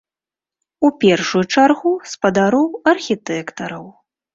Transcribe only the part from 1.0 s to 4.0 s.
першую чаргу спадароў архітэктараў.